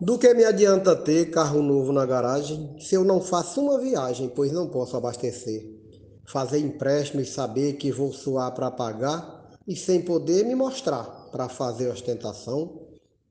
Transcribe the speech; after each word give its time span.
Do 0.00 0.16
que 0.16 0.32
me 0.32 0.46
adianta 0.46 0.96
ter 0.96 1.30
carro 1.30 1.60
novo 1.60 1.92
na 1.92 2.06
garagem 2.06 2.74
se 2.80 2.94
eu 2.94 3.04
não 3.04 3.20
faço 3.20 3.60
uma 3.60 3.78
viagem, 3.78 4.30
pois 4.30 4.50
não 4.50 4.66
posso 4.66 4.96
abastecer? 4.96 5.78
Fazer 6.24 6.58
empréstimo 6.58 7.20
e 7.20 7.26
saber 7.26 7.74
que 7.74 7.92
vou 7.92 8.10
suar 8.10 8.54
para 8.54 8.70
pagar 8.70 9.50
e 9.68 9.76
sem 9.76 10.00
poder 10.00 10.46
me 10.46 10.54
mostrar 10.54 11.04
para 11.30 11.50
fazer 11.50 11.88
ostentação? 11.88 12.80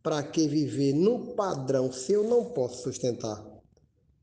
Para 0.03 0.21
que 0.21 0.47
viver 0.47 0.93
no 0.93 1.33
padrão 1.33 1.91
se 1.91 2.11
eu 2.11 2.23
não 2.23 2.45
posso 2.45 2.83
sustentar? 2.83 3.43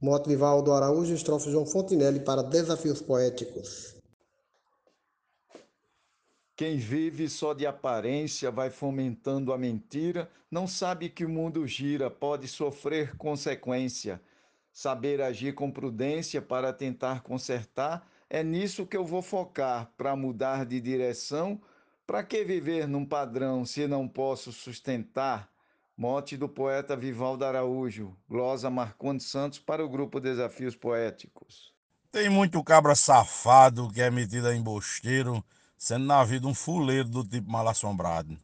Moto 0.01 0.29
Vivaldo 0.29 0.73
Araújo, 0.73 1.15
estrofe 1.15 1.51
João 1.51 1.67
Fontinelli 1.67 2.21
para 2.21 2.43
Desafios 2.43 3.03
Poéticos. 3.03 3.96
Quem 6.57 6.79
vive 6.79 7.29
só 7.29 7.53
de 7.53 7.67
aparência 7.67 8.51
vai 8.51 8.71
fomentando 8.71 9.53
a 9.53 9.59
mentira, 9.59 10.31
não 10.51 10.67
sabe 10.67 11.11
que 11.11 11.23
o 11.23 11.29
mundo 11.29 11.67
gira, 11.67 12.11
pode 12.11 12.49
sofrer 12.49 13.15
consequência. 13.19 14.19
Saber 14.73 15.21
agir 15.21 15.55
com 15.55 15.71
prudência 15.71 16.41
para 16.41 16.73
tentar 16.73 17.21
consertar, 17.21 18.09
é 18.31 18.43
nisso 18.43 18.87
que 18.87 18.97
eu 18.97 19.05
vou 19.05 19.21
focar, 19.21 19.93
para 19.99 20.17
mudar 20.17 20.65
de 20.65 20.81
direção. 20.81 21.61
Para 22.07 22.23
que 22.23 22.43
viver 22.43 22.89
num 22.89 23.05
padrão 23.05 23.67
se 23.67 23.87
não 23.87 24.09
posso 24.09 24.51
sustentar? 24.51 25.51
Mote 25.95 26.39
do 26.39 26.49
poeta 26.49 26.97
Vivaldo 26.97 27.45
Araújo, 27.45 28.17
glosa 28.27 28.71
Marcondes 28.71 29.27
Santos 29.27 29.59
para 29.59 29.85
o 29.85 29.89
grupo 29.91 30.21
Desafios 30.21 30.75
Poéticos. 30.75 31.75
Tem 32.11 32.31
muito 32.31 32.65
cabra 32.65 32.95
safado 32.95 33.91
que 33.91 34.01
é 34.01 34.11
metido 34.11 34.51
em 34.51 34.63
bosteiro 34.63 35.45
sendo 35.77 36.07
na 36.07 36.25
vida 36.25 36.47
um 36.47 36.55
fuleiro 36.55 37.09
do 37.09 37.25
tipo 37.25 37.51
mal 37.51 37.67
assombrado. 37.69 38.39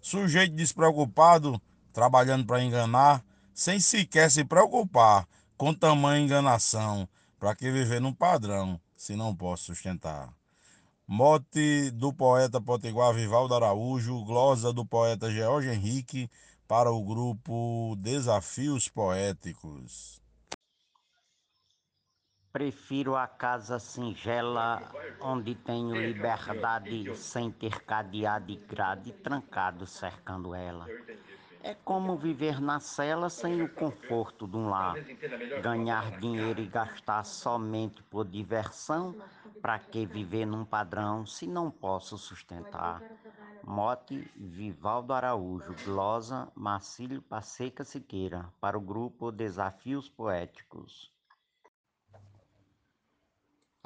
Sujeito 0.00 0.54
despreocupado, 0.54 1.60
trabalhando 1.92 2.46
para 2.46 2.62
enganar, 2.62 3.24
sem 3.52 3.80
sequer 3.80 4.30
se 4.30 4.44
preocupar 4.44 5.26
com 5.56 5.74
tamanha 5.74 6.20
enganação. 6.22 7.08
Para 7.38 7.54
que 7.54 7.70
viver 7.70 8.00
num 8.00 8.12
padrão, 8.12 8.80
se 8.96 9.14
não 9.14 9.34
posso 9.34 9.66
sustentar? 9.66 10.32
Mote 11.06 11.90
do 11.92 12.12
poeta 12.12 12.60
potiguar 12.60 13.14
Vivaldo 13.14 13.54
Araújo, 13.54 14.24
glosa 14.24 14.72
do 14.72 14.84
poeta 14.84 15.30
George 15.30 15.68
Henrique, 15.68 16.30
para 16.66 16.90
o 16.90 17.04
grupo 17.04 17.94
Desafios 17.98 18.88
Poéticos. 18.88 20.20
Prefiro 22.56 23.14
a 23.14 23.26
casa 23.26 23.78
singela, 23.78 24.96
onde 25.20 25.54
tenho 25.54 25.94
liberdade, 25.94 27.12
sem 27.12 27.52
ter 27.52 27.82
cadeado 27.84 28.50
e 28.50 28.56
grade 28.56 29.12
trancado 29.12 29.86
cercando 29.86 30.54
ela. 30.54 30.90
É 31.60 31.74
como 31.74 32.16
viver 32.16 32.58
na 32.58 32.80
cela 32.80 33.28
sem 33.28 33.60
o 33.60 33.68
conforto 33.68 34.48
de 34.48 34.56
um 34.56 34.70
lar. 34.70 35.06
Ganhar 35.54 36.10
dinheiro 36.12 36.58
e 36.62 36.66
gastar 36.66 37.24
somente 37.24 38.02
por 38.04 38.24
diversão. 38.24 39.14
Para 39.60 39.78
que 39.78 40.06
viver 40.06 40.46
num 40.46 40.64
padrão 40.64 41.26
se 41.26 41.46
não 41.46 41.70
posso 41.70 42.16
sustentar? 42.16 43.04
Mote 43.62 44.32
Vivaldo 44.34 45.12
Araújo, 45.12 45.74
glosa 45.74 46.50
Marcílio 46.54 47.20
Passeca 47.20 47.84
Siqueira, 47.84 48.50
para 48.58 48.78
o 48.78 48.80
grupo 48.80 49.30
Desafios 49.30 50.08
Poéticos. 50.08 51.15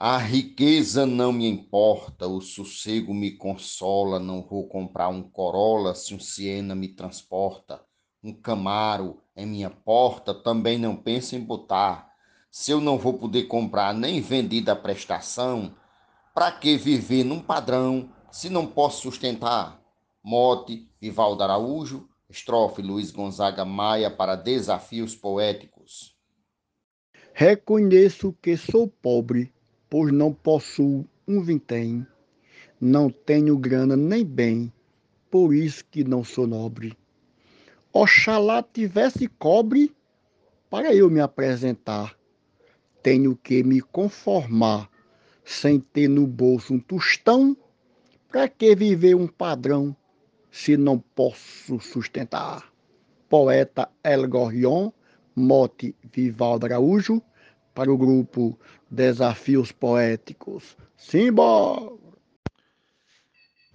A 0.03 0.17
riqueza 0.17 1.05
não 1.05 1.31
me 1.31 1.47
importa, 1.47 2.27
o 2.27 2.41
sossego 2.41 3.13
me 3.13 3.33
consola, 3.33 4.19
não 4.19 4.41
vou 4.41 4.67
comprar 4.67 5.11
um 5.11 5.23
Corolla 5.23 5.95
se 5.95 6.15
um 6.15 6.19
Siena 6.19 6.75
me 6.75 6.89
transporta. 6.89 7.85
Um 8.25 8.33
Camaro 8.33 9.21
em 9.37 9.45
minha 9.45 9.69
porta 9.69 10.33
também 10.33 10.79
não 10.79 10.97
penso 10.97 11.37
em 11.37 11.41
botar. 11.45 12.15
Se 12.51 12.71
eu 12.71 12.81
não 12.81 12.97
vou 12.97 13.13
poder 13.13 13.43
comprar 13.43 13.93
nem 13.93 14.23
vendida 14.23 14.73
a 14.73 14.77
prestação, 14.77 15.77
para 16.33 16.51
que 16.51 16.79
viver 16.79 17.23
num 17.23 17.43
padrão 17.43 18.11
se 18.33 18.49
não 18.49 18.67
posso 18.67 19.03
sustentar? 19.03 19.83
Mote, 20.25 20.91
Vivaldo 20.99 21.43
Araújo, 21.43 22.09
estrofe 22.27 22.81
Luiz 22.81 23.11
Gonzaga 23.11 23.67
Maia 23.67 24.11
para 24.11 24.35
Desafios 24.35 25.15
Poéticos. 25.15 26.17
Reconheço 27.35 28.33
que 28.41 28.57
sou 28.57 28.89
pobre 28.89 29.53
pois 29.91 30.13
não 30.13 30.33
possuo 30.33 31.05
um 31.27 31.43
vintém, 31.43 32.07
não 32.81 33.11
tenho 33.11 33.59
grana 33.59 33.97
nem 33.97 34.25
bem, 34.25 34.73
por 35.29 35.53
isso 35.53 35.85
que 35.91 36.05
não 36.05 36.23
sou 36.23 36.47
nobre. 36.47 36.97
Oxalá 37.93 38.63
tivesse 38.63 39.27
cobre 39.27 39.93
para 40.71 40.95
eu 40.95 41.11
me 41.11 41.21
apresentar. 41.21 42.17
Tenho 43.03 43.37
que 43.37 43.65
me 43.65 43.81
conformar, 43.81 44.89
sem 45.45 45.81
ter 45.81 46.09
no 46.09 46.27
bolso 46.27 46.75
um 46.75 46.79
tostão, 46.79 47.57
para 48.29 48.49
que 48.49 48.77
viver 48.77 49.17
um 49.17 49.27
padrão 49.27 49.97
se 50.53 50.77
não 50.77 50.99
posso 50.99 51.81
sustentar? 51.81 52.73
Poeta 53.29 53.91
El 54.05 54.29
Gorrion, 54.29 54.93
mote 55.35 55.95
Vivaldo 56.13 56.67
Araújo, 56.67 57.21
para 57.75 57.93
o 57.93 57.97
grupo 57.97 58.59
Desafios 58.91 59.73
Poéticos. 59.73 60.77
Simba! 60.97 62.01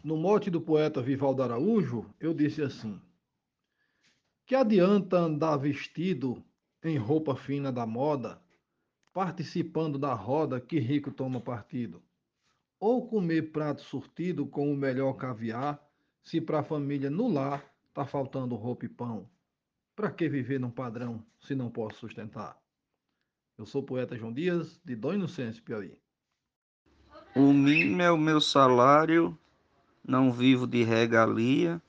No 0.03 0.17
mote 0.17 0.51
do 0.51 0.61
poeta 0.61 1.01
Vivaldo 1.01 1.41
Araújo, 1.41 2.05
eu 2.19 2.33
disse 2.33 2.61
assim: 2.61 3.01
Que 4.45 4.53
adianta 4.53 5.17
andar 5.17 5.57
vestido 5.57 6.43
em 6.83 6.97
roupa 6.97 7.35
fina 7.35 7.71
da 7.71 7.87
moda, 7.87 8.39
participando 9.11 9.97
da 9.97 10.13
roda 10.13 10.61
que 10.61 10.77
rico 10.77 11.11
toma 11.11 11.41
partido? 11.41 12.03
Ou 12.79 13.07
comer 13.07 13.51
prato 13.51 13.81
surtido 13.81 14.45
com 14.45 14.71
o 14.71 14.77
melhor 14.77 15.13
caviar, 15.13 15.83
se 16.21 16.39
para 16.39 16.59
a 16.59 16.63
família 16.63 17.09
no 17.09 17.27
lar 17.27 17.65
tá 17.93 18.05
faltando 18.05 18.55
roupa 18.55 18.85
e 18.85 18.89
pão? 18.89 19.27
Para 19.95 20.11
que 20.11 20.29
viver 20.29 20.59
num 20.59 20.69
padrão 20.69 21.25
se 21.39 21.55
não 21.55 21.71
posso 21.71 22.01
sustentar? 22.01 22.64
Eu 23.57 23.65
sou 23.65 23.81
o 23.81 23.85
poeta 23.85 24.17
João 24.17 24.33
Dias, 24.33 24.81
de 24.83 24.97
Dom 24.97 25.13
Inocêncio, 25.13 25.63
Piauí. 25.63 25.97
O 27.33 27.53
mínimo 27.53 28.01
é 28.01 28.11
o 28.11 28.17
meu 28.17 28.41
salário, 28.41 29.37
não 30.05 30.29
vivo 30.29 30.67
de 30.67 30.83
regalia, 30.83 31.81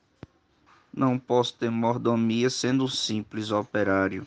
não 0.93 1.19
posso 1.19 1.57
ter 1.57 1.69
mordomia 1.69 2.49
sendo 2.49 2.85
um 2.85 2.87
simples 2.87 3.51
operário. 3.51 4.25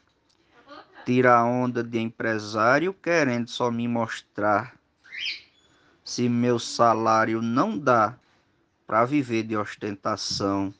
Tira 1.06 1.34
a 1.34 1.44
onda 1.44 1.82
de 1.82 1.98
empresário 1.98 2.92
querendo 2.92 3.48
só 3.48 3.70
me 3.70 3.88
mostrar. 3.88 4.78
Se 6.04 6.28
meu 6.28 6.58
salário 6.58 7.40
não 7.40 7.78
dá 7.78 8.18
para 8.86 9.06
viver 9.06 9.44
de 9.44 9.56
ostentação, 9.56 10.74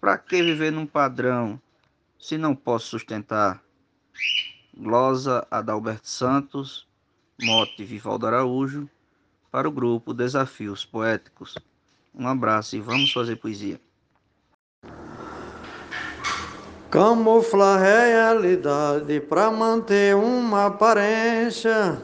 para 0.00 0.16
que 0.16 0.40
viver 0.40 0.70
num 0.70 0.86
padrão 0.86 1.60
se 2.16 2.38
não 2.38 2.54
posso 2.54 2.86
sustentar? 2.86 3.60
Glosa 4.78 5.44
Adalberto 5.50 6.08
Santos, 6.08 6.86
mote 7.42 7.82
Vivaldo 7.84 8.28
Araújo, 8.28 8.88
para 9.50 9.68
o 9.68 9.72
grupo 9.72 10.14
Desafios 10.14 10.84
Poéticos. 10.84 11.56
Um 12.14 12.28
abraço 12.28 12.76
e 12.76 12.80
vamos 12.80 13.12
fazer 13.12 13.36
poesia. 13.36 13.80
Camuflar 16.90 17.80
realidade 17.80 19.20
para 19.20 19.50
manter 19.50 20.14
uma 20.14 20.66
aparência, 20.66 22.00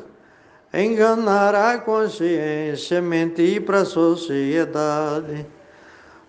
enganar 0.73 1.55
a 1.55 1.79
consciência, 1.79 3.01
mentir 3.01 3.65
para 3.65 3.81
a 3.81 3.85
sociedade, 3.87 5.47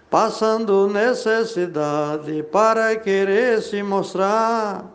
passando 0.10 0.88
necessidade 0.88 2.44
para 2.44 2.96
querer 2.96 3.62
se 3.62 3.84
mostrar 3.84 4.95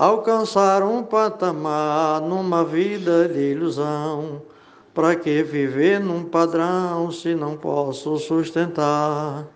alcançar 0.00 0.82
um 0.82 1.02
patamar 1.02 2.22
numa 2.22 2.64
vida 2.64 3.28
de 3.28 3.50
ilusão. 3.50 4.40
Para 4.94 5.14
que 5.14 5.42
viver 5.42 6.00
num 6.00 6.24
padrão 6.24 7.12
se 7.12 7.34
não 7.34 7.54
posso 7.54 8.16
sustentar? 8.16 9.46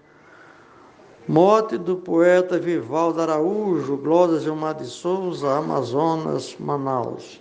Morte 1.26 1.78
do 1.78 1.96
poeta 1.96 2.58
Vivaldo 2.58 3.22
Araújo, 3.22 3.96
Glória 3.96 4.38
Gilmar 4.38 4.74
de 4.74 4.84
Souza, 4.84 5.50
Amazonas, 5.56 6.54
Manaus. 6.60 7.40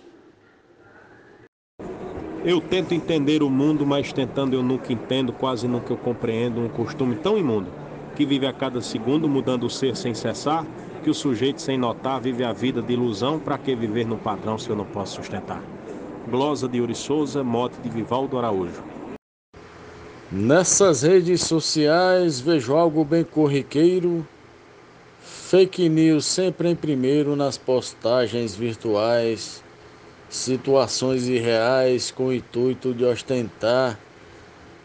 Eu 2.42 2.58
tento 2.58 2.94
entender 2.94 3.42
o 3.42 3.50
mundo, 3.50 3.84
mas 3.84 4.14
tentando 4.14 4.56
eu 4.56 4.62
nunca 4.62 4.90
entendo, 4.90 5.30
quase 5.30 5.68
nunca 5.68 5.92
eu 5.92 5.98
compreendo 5.98 6.58
um 6.58 6.70
costume 6.70 7.16
tão 7.16 7.36
imundo, 7.36 7.68
que 8.14 8.24
vive 8.24 8.46
a 8.46 8.52
cada 8.52 8.80
segundo 8.80 9.28
mudando 9.28 9.66
o 9.66 9.70
ser 9.70 9.96
sem 9.96 10.14
cessar, 10.14 10.66
que 11.02 11.10
o 11.10 11.14
sujeito, 11.14 11.60
sem 11.60 11.76
notar, 11.76 12.20
vive 12.20 12.44
a 12.44 12.52
vida 12.52 12.80
de 12.80 12.92
ilusão, 12.92 13.38
para 13.38 13.58
que 13.58 13.74
viver 13.74 14.06
no 14.06 14.16
padrão 14.16 14.56
se 14.56 14.70
eu 14.70 14.76
não 14.76 14.84
posso 14.84 15.16
sustentar? 15.16 15.62
Glosa 16.28 16.68
de 16.68 16.80
Uri 16.80 16.94
Souza, 16.94 17.44
mote 17.44 17.76
de 17.82 17.90
Vivaldo 17.90 18.38
Araújo. 18.38 18.82
Nessas 20.32 21.02
redes 21.02 21.42
sociais 21.42 22.40
vejo 22.40 22.74
algo 22.74 23.04
bem 23.04 23.22
corriqueiro, 23.22 24.26
Fake 25.24 25.88
news 25.88 26.26
sempre 26.26 26.68
em 26.68 26.74
primeiro 26.74 27.36
nas 27.36 27.56
postagens 27.56 28.54
virtuais, 28.54 29.62
situações 30.28 31.28
irreais 31.28 32.10
com 32.10 32.26
o 32.26 32.32
intuito 32.32 32.92
de 32.92 33.04
ostentar, 33.04 33.98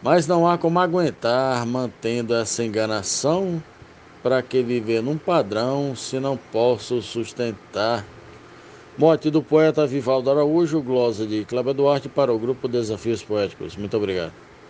mas 0.02 0.26
não 0.26 0.48
há 0.48 0.56
como 0.56 0.78
aguentar 0.78 1.64
mantendo 1.66 2.34
essa 2.34 2.64
enganação. 2.64 3.62
Para 4.22 4.42
que 4.42 4.62
viver 4.62 5.02
num 5.02 5.16
padrão 5.16 5.96
se 5.96 6.20
não 6.20 6.36
posso 6.36 7.00
sustentar? 7.00 8.04
Morte 8.98 9.30
do 9.30 9.42
poeta 9.42 9.86
Vivaldo 9.86 10.30
Araújo, 10.30 10.82
glosa 10.82 11.26
de 11.26 11.46
Cláudio 11.46 11.72
Duarte 11.72 12.08
para 12.08 12.30
o 12.30 12.38
grupo 12.38 12.68
Desafios 12.68 13.22
Poéticos. 13.22 13.76
Muito 13.76 13.96
obrigado. 13.96 14.49